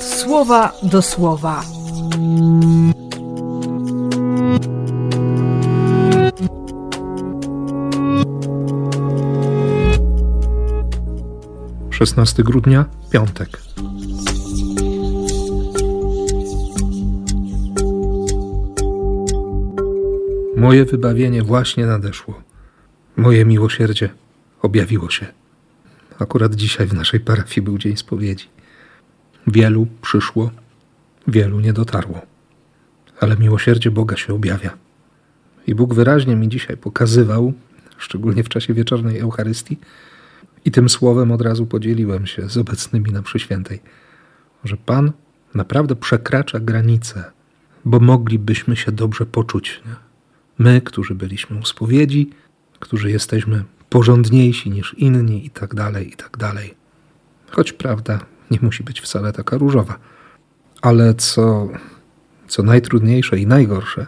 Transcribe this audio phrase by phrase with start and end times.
[0.00, 1.64] słowa do słowa.
[11.90, 13.58] Szesnasty grudnia, piątek.
[20.56, 22.42] Moje wybawienie właśnie nadeszło.
[23.16, 24.10] Moje miłosierdzie
[24.62, 25.26] objawiło się.
[26.18, 28.48] Akurat dzisiaj w naszej parafii był dzień spowiedzi.
[29.46, 30.50] Wielu przyszło,
[31.28, 32.20] wielu nie dotarło.
[33.20, 34.70] Ale miłosierdzie Boga się objawia.
[35.66, 37.52] I Bóg wyraźnie mi dzisiaj pokazywał,
[37.98, 39.78] szczególnie w czasie wieczornej Eucharystii,
[40.64, 43.80] i tym słowem od razu podzieliłem się z obecnymi na przyświętej,
[44.64, 45.12] że Pan
[45.54, 47.24] naprawdę przekracza granice,
[47.84, 49.82] bo moglibyśmy się dobrze poczuć.
[49.86, 49.94] Nie?
[50.58, 52.30] My, którzy byliśmy u spowiedzi,
[52.80, 56.74] którzy jesteśmy porządniejsi niż inni i tak dalej, i tak dalej.
[57.50, 59.98] Choć prawda nie musi być wcale taka różowa.
[60.82, 61.68] Ale co,
[62.48, 64.06] co najtrudniejsze i najgorsze,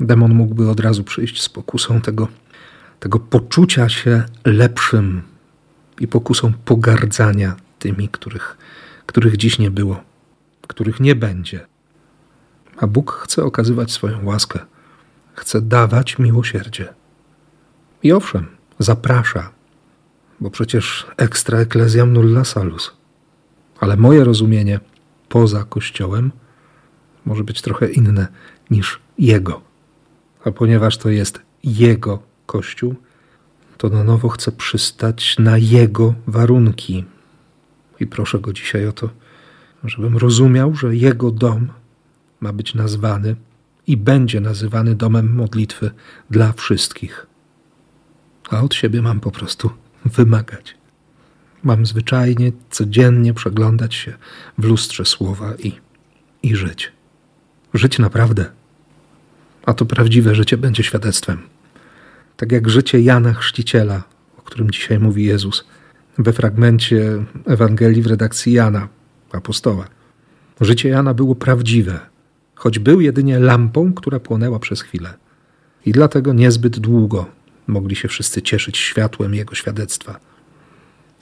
[0.00, 2.28] demon mógłby od razu przyjść z pokusą tego,
[3.00, 5.22] tego poczucia się lepszym
[6.00, 8.56] i pokusą pogardzania tymi, których,
[9.06, 10.02] których dziś nie było,
[10.68, 11.66] których nie będzie.
[12.76, 14.58] A Bóg chce okazywać swoją łaskę,
[15.34, 16.94] chce dawać miłosierdzie.
[18.02, 18.46] I owszem,
[18.78, 19.50] zaprasza,
[20.42, 22.92] bo przecież extra ecclesiam nulla salus.
[23.80, 24.80] Ale moje rozumienie
[25.28, 26.32] poza Kościołem
[27.24, 28.26] może być trochę inne
[28.70, 29.60] niż Jego.
[30.44, 32.94] A ponieważ to jest Jego Kościół,
[33.78, 37.04] to na nowo chcę przystać na Jego warunki.
[38.00, 39.08] I proszę Go dzisiaj o to,
[39.84, 41.68] żebym rozumiał, że Jego dom
[42.40, 43.36] ma być nazwany
[43.86, 45.90] i będzie nazywany domem modlitwy
[46.30, 47.26] dla wszystkich
[48.52, 49.70] a od siebie mam po prostu
[50.04, 50.74] wymagać.
[51.62, 54.14] Mam zwyczajnie, codziennie przeglądać się
[54.58, 55.72] w lustrze słowa i,
[56.42, 56.92] i żyć.
[57.74, 58.50] Żyć naprawdę.
[59.66, 61.42] A to prawdziwe życie będzie świadectwem.
[62.36, 64.02] Tak jak życie Jana Chrzciciela,
[64.38, 65.64] o którym dzisiaj mówi Jezus
[66.18, 68.88] we fragmencie Ewangelii w redakcji Jana,
[69.32, 69.86] apostoła.
[70.60, 72.00] Życie Jana było prawdziwe,
[72.54, 75.14] choć był jedynie lampą, która płonęła przez chwilę.
[75.86, 77.26] I dlatego niezbyt długo
[77.66, 80.20] mogli się wszyscy cieszyć światłem Jego świadectwa.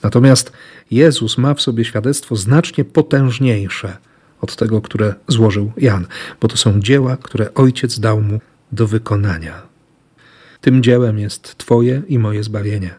[0.03, 0.51] Natomiast
[0.91, 3.97] Jezus ma w sobie świadectwo znacznie potężniejsze
[4.41, 6.07] od tego, które złożył Jan,
[6.41, 8.39] bo to są dzieła, które Ojciec dał mu
[8.71, 9.61] do wykonania.
[10.61, 12.95] Tym dziełem jest Twoje i moje zbawienie.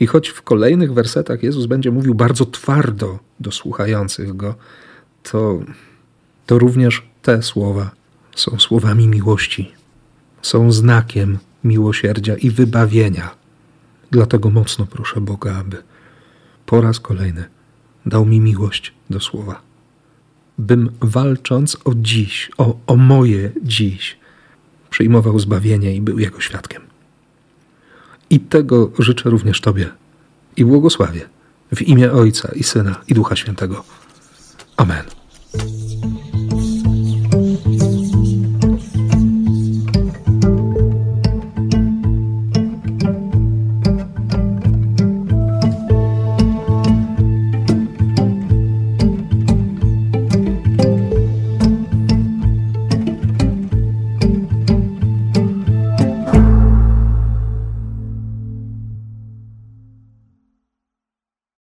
[0.00, 4.54] I choć w kolejnych wersetach Jezus będzie mówił bardzo twardo do słuchających go,
[5.22, 5.60] to,
[6.46, 7.90] to również te słowa
[8.36, 9.72] są słowami miłości,
[10.42, 13.30] są znakiem miłosierdzia i wybawienia.
[14.10, 15.82] Dlatego mocno proszę Boga, aby
[16.66, 17.44] po raz kolejny
[18.06, 19.60] dał mi miłość do słowa.
[20.58, 24.18] Bym walcząc o dziś, o, o moje dziś,
[24.90, 26.82] przyjmował zbawienie i był Jego świadkiem.
[28.30, 29.90] I tego życzę również Tobie
[30.56, 31.28] i błogosławię
[31.74, 33.84] w imię Ojca i Syna i Ducha Świętego.
[34.76, 35.17] Amen.